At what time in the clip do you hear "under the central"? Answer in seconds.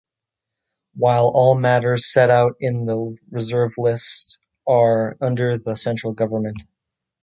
5.21-6.13